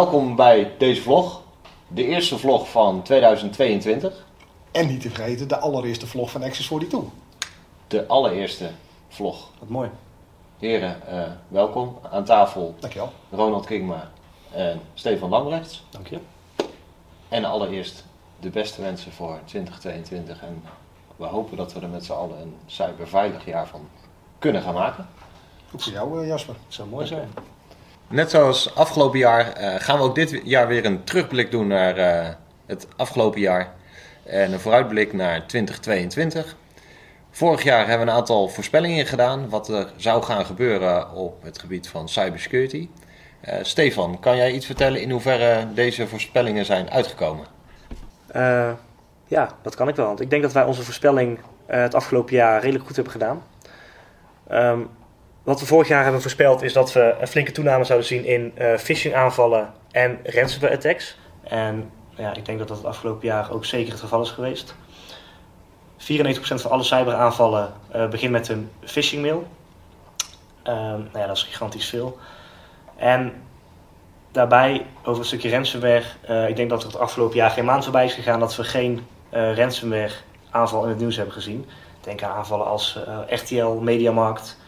[0.00, 1.42] welkom bij deze vlog.
[1.88, 4.26] De eerste vlog van 2022.
[4.70, 7.10] En niet te vergeten, de allereerste vlog van Access 42.
[7.86, 8.70] De allereerste
[9.08, 9.50] vlog.
[9.58, 9.90] Wat mooi.
[10.58, 11.98] Heren, eh, welkom.
[12.10, 13.12] Aan tafel Dankjewel.
[13.30, 14.10] Ronald Kingma
[14.52, 15.84] en Stefan Lambrechts.
[15.90, 16.18] Dank je.
[17.28, 18.04] En allereerst
[18.38, 20.42] de beste wensen voor 2022.
[20.42, 20.62] En
[21.16, 23.88] we hopen dat we er met z'n allen een cyberveilig jaar van
[24.38, 25.08] kunnen gaan maken.
[25.74, 26.54] Ook voor jou, eh, Jasper.
[26.64, 27.28] Het zou mooi zijn.
[28.10, 31.96] Net zoals afgelopen jaar eh, gaan we ook dit jaar weer een terugblik doen naar
[31.96, 32.28] eh,
[32.66, 33.72] het afgelopen jaar.
[34.24, 36.56] En een vooruitblik naar 2022.
[37.30, 41.58] Vorig jaar hebben we een aantal voorspellingen gedaan wat er zou gaan gebeuren op het
[41.58, 42.88] gebied van cybersecurity.
[43.40, 47.46] Eh, Stefan, kan jij iets vertellen in hoeverre deze voorspellingen zijn uitgekomen?
[49.26, 50.06] Ja, dat kan ik wel.
[50.06, 53.42] Want ik denk dat wij onze voorspelling het afgelopen jaar redelijk goed hebben gedaan.
[54.48, 54.80] Ehm,
[55.50, 58.52] wat we vorig jaar hebben voorspeld is dat we een flinke toename zouden zien in
[58.54, 61.16] eh phishing aanvallen en ransomware attacks.
[61.42, 64.74] En ja, ik denk dat dat het afgelopen jaar ook zeker het geval is geweest.
[65.98, 69.46] 94% van alle cyberaanvallen eh begint met een phishing mail.
[70.62, 72.18] Ehm, nou ja, dat is gigantisch veel.
[72.96, 73.32] En
[74.30, 77.84] daarbij, over een stukje ransomware, eh, ik denk dat er het afgelopen jaar geen maand
[77.84, 80.12] voorbij is gegaan dat we geen ransomware
[80.50, 81.66] aanval in het nieuws hebben gezien.
[82.00, 84.58] Denk aan aanvallen als RTL, Mediamarkt,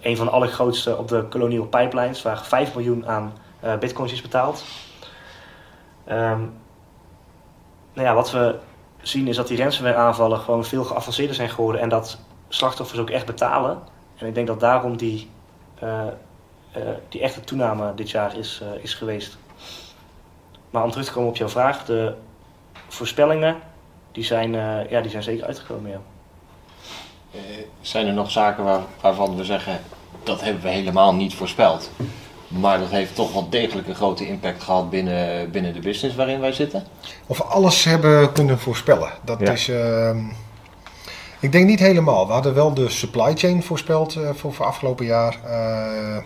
[0.00, 4.22] een van de allergrootste op de Colonial Pipelines, waar 5 miljoen aan eh, bitcoins is
[4.22, 4.64] betaald.
[6.04, 6.40] Ehm,
[7.92, 8.58] nou ja, wat we
[9.02, 13.10] zien is dat die ransomware aanvallen gewoon veel geavanceerder zijn geworden en dat slachtoffers ook
[13.10, 13.78] echt betalen.
[14.16, 15.30] En ik denk dat daarom die,
[15.78, 16.06] eh,
[16.72, 19.38] eh, die echte toename dit jaar is, eh, is geweest.
[20.70, 22.14] Maar om terug te komen op jouw vraag, de
[22.88, 23.56] voorspellingen
[24.12, 25.90] die zijn, eh, ja, die zijn zeker uitgekomen.
[25.90, 26.00] Ja.
[27.32, 27.40] Eh,
[27.80, 29.80] zijn er nog zaken waar- waarvan we zeggen
[30.22, 31.90] dat hebben we helemaal niet voorspeld?
[32.48, 36.40] Maar dat heeft toch wel degelijk een grote impact gehad binnen, binnen de business waarin
[36.40, 36.84] wij zitten.
[37.26, 39.10] Of we alles hebben kunnen voorspellen.
[39.24, 39.52] Dat Ja.
[39.52, 39.68] is.
[39.68, 40.18] ehm,
[41.40, 42.26] ik denk niet helemaal.
[42.26, 45.36] We hadden wel de supply chain voorspeld eh, voor, voor afgelopen jaar.
[45.44, 46.16] Eh,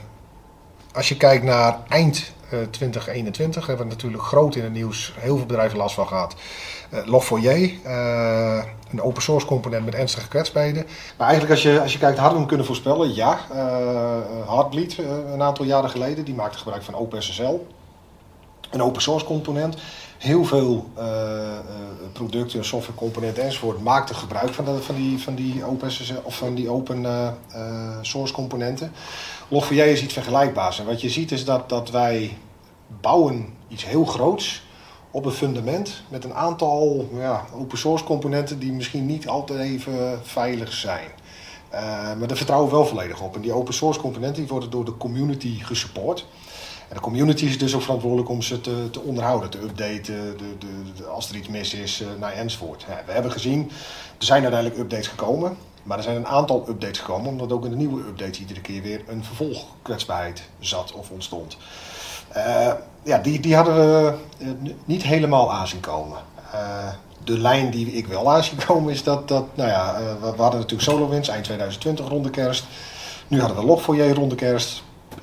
[0.95, 2.33] als je kijkt naar eind
[2.71, 6.35] 2021, hebben we natuurlijk groot in het nieuws heel veel bedrijven last van gehad.
[6.95, 10.87] Uh, Log4j, eh, een open source component met ernstige kwetsbaarheden.
[11.17, 13.15] Maar eigenlijk als je, als je kijkt, hadden we hem kunnen voorspellen?
[13.15, 13.39] Ja.
[13.53, 17.67] Eh Heartbleed, eh, een aantal jaren geleden, die maakte gebruik van OpenSSL.
[18.73, 19.77] Een open source component.
[20.19, 21.65] Heel veel eh, eh,
[22.13, 25.91] producten, softwarecomponenten enzovoort maakten gebruik van, van die, van die open,
[26.23, 27.05] of van die open
[27.53, 28.93] eh, componenten.
[29.45, 30.79] Log4j is iets vergelijkbaars.
[30.79, 32.39] En wat je ziet is dat, dat wij
[33.01, 34.63] bouwen iets heel groots
[35.11, 40.21] op een fundament met een aantal ja, open source componenten die misschien niet altijd even
[40.23, 41.09] veilig zijn.
[42.19, 43.35] Maar daar vertrouwen we wel volledig op.
[43.35, 46.27] En die open source componenten die worden door de community gesupport.
[46.93, 50.57] De community is dus ook verantwoordelijk om ze te, onderhouden, te updaten, de,
[50.97, 52.87] de, als er iets mis is, eh nou, enzovoort.
[53.07, 53.71] We hebben gezien,
[54.19, 55.57] er zijn uiteindelijk updates gekomen.
[55.83, 58.83] Maar er zijn een aantal updates gekomen, omdat ook in de nieuwe updates iedere keer
[58.83, 61.57] weer een vervolgkwetsbaarheid zat of ontstond.
[62.29, 62.73] Eh,
[63.03, 64.49] ja, die, die hadden we eh,
[64.85, 66.19] niet helemaal aanzien komen.
[66.53, 66.89] Eh,
[67.25, 70.91] de lijn die ik wel aanzien komen is dat, dat nou ja, we, hadden natuurlijk
[70.91, 72.65] SolarWinds eind 2020 rond de kerst.
[73.29, 74.83] Nu hadden we Log4j rond de kerst.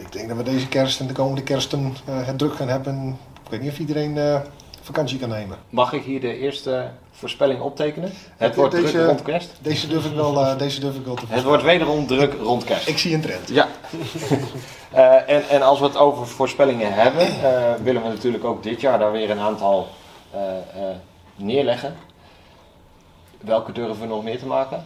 [0.10, 3.18] Ik denk dat we deze kerst en de komende kersten eh, het druk gaan hebben.
[3.44, 4.40] Ik weet niet of iedereen eh,
[4.82, 5.58] vakantie kan nemen.
[5.70, 8.12] Mag ik hier de eerste voorspelling optekenen?
[8.38, 9.50] Het wordt deze- druk rond kerst.
[9.62, 12.64] Deze durf ik wel, eh, deze durf ik wel te Het wordt wederom druk rond
[12.64, 12.88] kerst.
[12.88, 13.50] Ik zie een trend.
[13.50, 13.68] Ja.
[14.92, 18.82] Eh, en, en als we het over voorspellingen hebben, eh, willen we natuurlijk ook dit
[18.82, 19.88] jaar daar weer een aantal
[20.32, 20.96] eh, eh,
[21.36, 21.96] neerleggen.
[23.42, 24.84] Welke durven we nog meer te maken?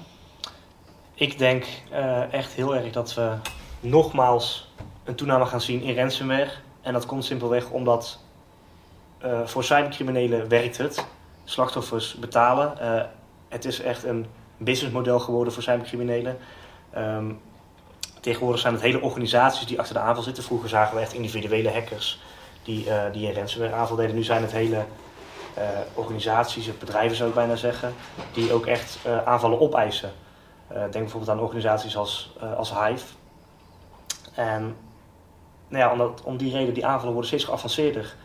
[1.14, 3.32] Ik denk eh, echt heel erg dat we
[3.80, 4.72] nogmaals
[5.04, 6.52] een toename gaan zien in ransomware.
[6.82, 8.20] En dat komt simpelweg omdat
[9.24, 11.06] eh, voor cybercriminelen werkt het.
[11.44, 12.80] Slachtoffers betalen.
[12.80, 13.04] Eh,
[13.50, 14.26] het is echt een
[14.58, 16.38] businessmodel geworden voor cybercriminelen.
[16.92, 17.32] Ehm,
[18.22, 20.44] tegenwoordig zijn het hele organisaties die achter de aanval zitten.
[20.44, 22.22] Vroeger zagen we echt individuele hackers
[22.64, 24.16] die, eh, die een ransomware aanval deden.
[24.16, 24.86] Nu zijn het hele
[25.94, 27.94] organisaties, of bedrijven zou ik bijna zeggen,
[28.32, 30.12] die ook echt aanvallen opeisen.
[30.68, 33.06] Denk bijvoorbeeld aan organisaties als, als Hive.
[34.34, 34.76] En
[35.68, 38.16] nou ja, omdat, om die reden, die aanvallen worden steeds geavanceerder.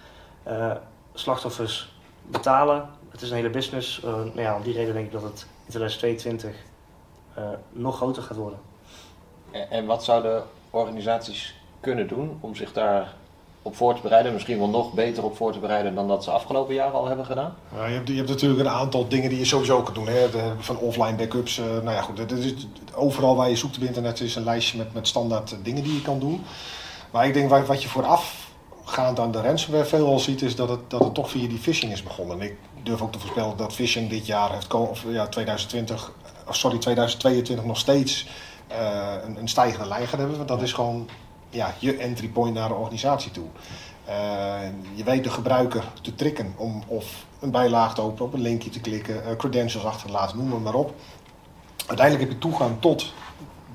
[0.42, 0.72] Eh,
[1.14, 1.92] slachtoffers
[2.26, 2.88] betalen.
[3.10, 4.02] Het is een hele business.
[4.04, 6.54] Eh, nou ja, om die reden denk ik dat het in 2022
[7.34, 8.58] eh, nog groter gaat worden.
[9.50, 13.14] En, en wat zouden organisaties kunnen doen om zich daar
[13.62, 14.32] op voor te bereiden?
[14.32, 17.26] Misschien wel nog beter op voor te bereiden dan dat ze afgelopen jaren al hebben
[17.26, 17.54] gedaan?
[17.74, 20.06] Ja, je, hebt, je hebt natuurlijk een aantal dingen die je sowieso kan doen.
[20.08, 20.30] Hè.
[20.30, 21.58] De- van offline backups.
[21.58, 22.16] eh, nou ja, goed.
[22.16, 22.54] Dat is,
[22.94, 26.02] overal waar je zoekt op internet is een lijstje met, met standaard dingen die je
[26.02, 26.44] kan doen.
[27.10, 28.48] Maar ik denk wat, je vooraf
[28.88, 31.92] voorafgaand aan de ransomware veelal ziet, is dat het, dat het toch via die phishing
[31.92, 32.40] is begonnen.
[32.40, 36.12] En ik durf ook te voorspellen dat phishing dit jaar, heeft, of ja, 2020,
[36.50, 38.26] sorry, 2022 nog steeds
[38.70, 40.36] uh, een, een, stijgende lijn gaat hebben.
[40.36, 41.08] Want dat is gewoon
[41.50, 43.46] ja, je entry point naar de organisatie toe.
[44.08, 44.14] Uh,
[44.94, 48.70] je weet de gebruiker te tricken om of een bijlaag te openen, op een linkje
[48.70, 50.94] te klikken, uh, credentials achter te laten, noem maar op.
[51.86, 53.12] Uiteindelijk heb je toegang tot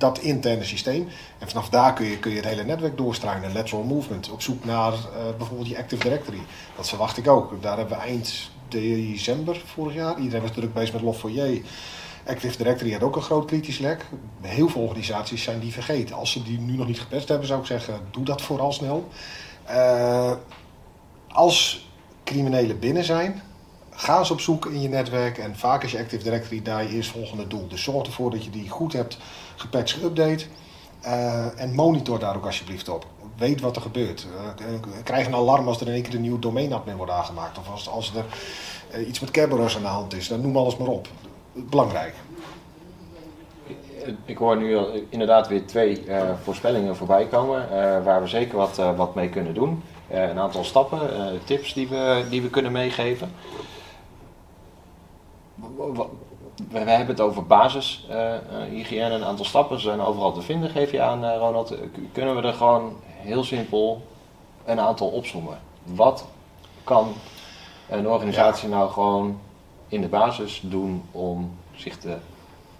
[0.03, 1.07] dat interne systeem.
[1.39, 3.53] En vanaf daar kun je, kun je het hele netwerk doorstruinen.
[3.53, 4.99] Lateral movement, op zoek naar uh,
[5.37, 6.41] bijvoorbeeld je Active Directory.
[6.75, 7.61] Dat verwacht ik ook.
[7.61, 11.65] Daar hebben we eind december vorig jaar, iedereen was druk bezig met Log4j.
[12.27, 14.05] Active Directory had ook een groot kritisch lek.
[14.41, 16.15] Heel veel organisaties zijn die vergeten.
[16.15, 19.07] Als ze die nu nog niet gepest hebben, zou ik zeggen, doe dat vooral snel.
[19.69, 20.31] Uh,
[21.27, 21.89] als
[22.23, 23.41] criminelen binnen zijn,
[23.89, 25.37] ga eens op zoek in je netwerk.
[25.37, 27.67] En vaak is je Active Directory daar je eerstvolgende doel.
[27.67, 29.17] Dus zorg ervoor dat je die goed hebt
[29.55, 30.45] gepatcht, geüpdate.
[31.05, 33.05] Uh, en monitor daar ook alsjeblieft op.
[33.37, 34.27] Weet wat er gebeurt.
[34.35, 37.57] Uh, krijg een alarm als er in één keer een nieuw domeinadmin wordt aangemaakt.
[37.57, 38.25] Of als, als er
[38.99, 40.27] uh, iets met Kerberos aan de hand is.
[40.27, 41.07] Dan noem alles maar op.
[41.53, 42.13] Belangrijk.
[44.25, 44.77] Ik hoor nu
[45.09, 46.05] inderdaad weer twee
[46.43, 47.69] voorspellingen voorbij komen.
[48.03, 49.83] waar we zeker wat, wat mee kunnen doen.
[50.09, 50.99] een aantal stappen,
[51.43, 53.31] tips die we, die we kunnen meegeven
[56.69, 61.01] we, hebben het over basishygiëne, uh, een aantal stappen zijn overal te vinden, geef je
[61.01, 61.75] aan uh, Ronald.
[62.11, 64.01] Kunnen we er gewoon heel simpel
[64.65, 65.59] een aantal opzommen?
[65.83, 66.25] Wat
[66.83, 67.13] kan
[67.89, 69.39] een organisatie nou gewoon
[69.87, 72.17] in de basis doen om zich te,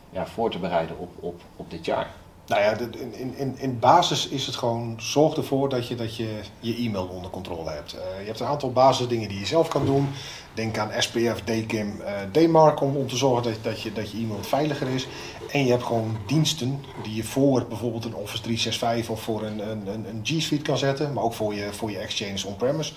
[0.09, 2.07] ja, voor te bereiden op, op, op dit jaar?
[2.47, 6.39] Nou ja, in, in, in basis is het gewoon, zorg ervoor dat je dat je,
[6.59, 7.95] je e-mail onder controle hebt.
[7.95, 10.09] Uh, je hebt een aantal basisdingen die je zelf kan doen.
[10.53, 14.43] Denk aan SPF, DKIM, uh, DMARC om, te zorgen dat, dat, je, dat je e-mail
[14.43, 15.07] veiliger is.
[15.51, 19.69] En je hebt gewoon diensten die je voor bijvoorbeeld een Office 365 of voor een,
[19.69, 21.13] een, een G Suite kan zetten.
[21.13, 22.93] Maar ook voor je, voor je Exchange on-premise.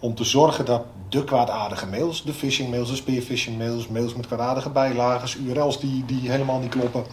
[0.00, 4.14] Om te zorgen dat de kwaadaardige mails, de phishing mails, de spear phishing mails, mails
[4.14, 7.04] met kwaadaardige bijlagen, URL's die, die helemaal niet kloppen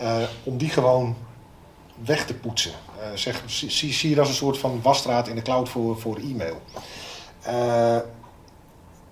[0.00, 1.16] uh, om die gewoon
[2.04, 2.72] weg te poetsen.
[2.98, 6.00] Uh, zeg, zie, zie je dat als een soort van wasstraat in de cloud voor,
[6.00, 6.60] voor e-mail.
[7.48, 7.96] Uh,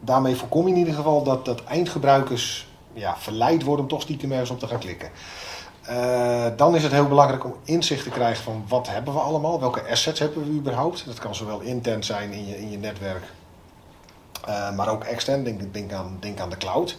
[0.01, 4.33] daarmee voorkom je in ieder geval dat, dat eindgebruikers ja, verleid worden om toch stiekem
[4.33, 5.11] ergens op te gaan klikken.
[6.57, 9.89] Dan is het heel belangrijk om inzicht te krijgen van wat hebben we allemaal, welke
[9.91, 11.07] assets hebben we überhaupt.
[11.07, 13.25] Dat kan zowel intern zijn in je, in je netwerk,
[14.77, 15.45] maar ook extern.
[15.45, 16.97] Denk, denk, aan, denk aan de cloud,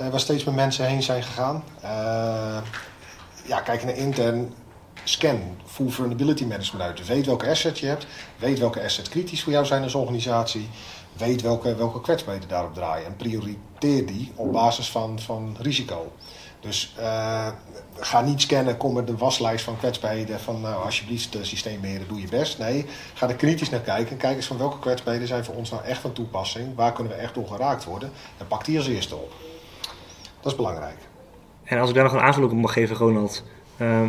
[0.00, 1.64] uh, waar steeds meer mensen heen zijn gegaan
[3.44, 4.54] ja, kijk naar intern
[5.04, 7.06] scan, full vulnerability management uit.
[7.06, 8.06] Weet welke assets je hebt,
[8.36, 10.68] weet welke assets kritisch voor jou zijn als organisatie,
[11.16, 16.12] weet welke, welke kwetsbaarheden daarop draaien en prioriteer die op basis van, van risico.
[16.60, 17.48] Dus uh,
[17.98, 22.20] ga niet scannen, kom met een waslijst van kwetsbaarheden van nou alsjeblieft de systeembeheerder doe
[22.20, 22.58] je best.
[22.58, 25.70] Nee, ga er kritisch naar kijken en kijk eens van welke kwetsbaarheden zijn voor ons
[25.70, 28.86] nou echt van toepassing, waar kunnen we echt door geraakt worden en pak die als
[28.86, 29.32] eerste op.
[30.40, 30.98] Dat is belangrijk.
[31.64, 33.44] En als ik daar nog een aanvulling op mag geven, Ronald.
[33.78, 34.00] Uh,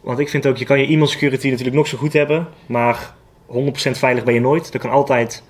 [0.00, 3.14] want ik vind ook, je kan je e-mail security natuurlijk nog zo goed hebben, maar
[3.48, 4.74] 100% veilig ben je nooit.
[4.74, 5.42] Er kan altijd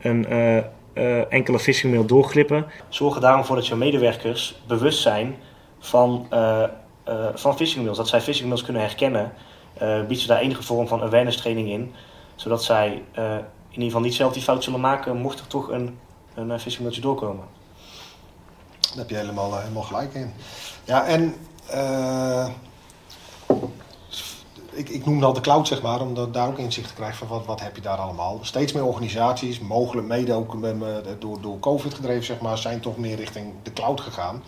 [0.00, 2.66] een uh, uh, enkele phishing mail doorglippen.
[2.88, 5.36] Zorg er daarom voor dat je medewerkers bewust zijn
[5.78, 6.62] van, uh,
[7.34, 7.96] van phishing mails.
[7.96, 9.32] Dat zij phishing mails kunnen herkennen.
[10.08, 11.94] biedt ze daar enige vorm van awareness training in.
[12.34, 13.02] Zodat zij
[13.68, 15.98] in ieder geval niet zelf die fout zullen maken mocht er toch een,
[16.34, 17.44] een phishing mailtje doorkomen.
[18.80, 20.32] Daar heb je helemaal, helemaal gelijk in.
[20.86, 21.34] Ja, en
[21.74, 22.46] uh,
[24.70, 27.28] ik, ik noemde al de cloud, zeg maar, om daar ook inzicht te krijgen van
[27.28, 28.38] wat, wat heb je daar allemaal.
[28.42, 30.76] Steeds meer organisaties, mogelijk mede ook met,
[31.18, 34.42] door, door COVID gedreven, zeg maar, zijn toch meer richting de cloud gegaan.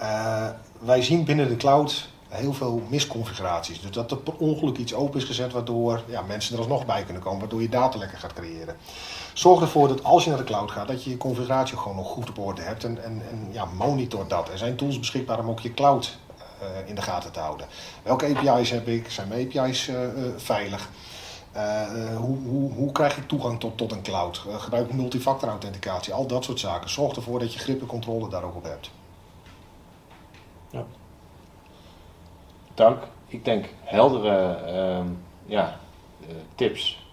[0.00, 3.80] Uh, wij zien binnen de cloud heel veel misconfiguraties.
[3.80, 7.04] Dus dat er per ongeluk iets open is gezet waardoor ja, mensen er alsnog bij
[7.04, 8.76] kunnen komen, waardoor je data lekker gaat creëren.
[9.32, 12.08] Zorg ervoor dat als je naar de cloud gaat, dat je je configuratie gewoon nog
[12.08, 14.48] goed op orde hebt en, en, en ja, monitor dat.
[14.48, 16.18] Er zijn tools beschikbaar om ook je cloud
[16.62, 17.66] uh, in de gaten te houden.
[18.02, 19.10] Welke API's heb ik?
[19.10, 20.88] Zijn mijn API's uh, uh, veilig?
[22.18, 24.42] hoe, hoe, hoe krijg ik toegang tot, tot een cloud?
[24.58, 26.12] gebruik ik multifactor authenticatie?
[26.12, 26.90] Al dat soort zaken.
[26.90, 28.90] Zorg ervoor dat je grip en controle daar ook op hebt.
[32.74, 33.02] Dank.
[33.26, 35.06] Ik denk heldere ehm,
[35.46, 35.78] ja,
[36.54, 37.06] tips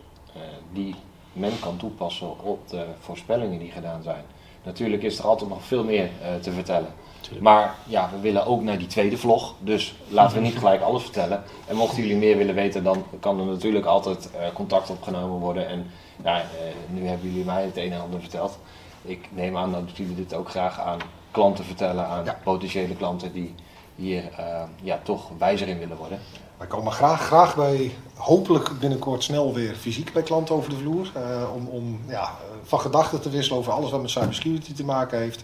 [0.72, 0.96] die
[1.34, 4.24] men kan toepassen op de voorspellingen die gedaan zijn.
[4.64, 6.94] Natuurlijk is er altijd nog veel meer uh, te vertellen.
[7.40, 9.54] Maar ja, we willen ook naar die tweede vlog.
[9.60, 11.44] Dus laten we niet gelijk alles vertellen.
[11.68, 15.68] En mochten jullie meer willen weten, dan kan er natuurlijk altijd uh, contact opgenomen worden.
[15.68, 15.92] En
[16.24, 16.44] ja, uh,
[16.88, 18.60] nu hebben jullie mij het een en ander verteld.
[19.02, 21.00] Ik neem aan dat jullie dit ook graag aan
[21.32, 23.56] klanten vertellen, aan potentiële klanten die
[23.96, 26.20] hier eh, ja, toch wijzer in willen worden.
[26.58, 31.12] Wij komen graag, graag bij, hopelijk binnenkort snel weer fysiek bij klanten over de vloer.
[31.16, 32.32] eh, om om ja,
[32.64, 35.44] van gedachten te wisselen over alles wat met cybersecurity te maken heeft.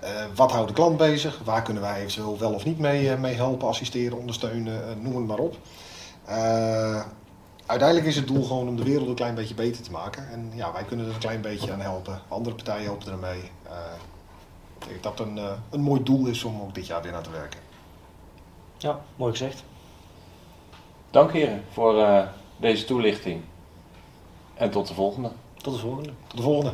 [0.00, 1.40] Eh, wat houdt de klant bezig?
[1.44, 5.16] Waar kunnen wij eventueel wel of niet mee, eh, mee helpen, assisteren, ondersteunen, eh, noem
[5.16, 5.56] het maar op.
[6.24, 7.02] Eh,
[7.66, 10.28] uiteindelijk is het doel gewoon om de wereld een klein beetje beter te maken.
[10.32, 12.20] En ja, wij kunnen er een klein beetje aan helpen.
[12.28, 13.40] Andere partijen helpen ermee.
[13.62, 13.72] Eh,
[14.80, 17.12] ik denk dat het een, eh, een mooi doel is om ook dit jaar weer
[17.12, 17.60] naar te werken.
[18.84, 19.64] Ja, mooi gezegd.
[21.10, 22.26] Dank heren voor eh,
[22.56, 23.42] deze toelichting.
[24.54, 25.30] En tot de volgende.
[25.56, 26.10] Tot de volgende.
[26.26, 26.72] Tot de volgende.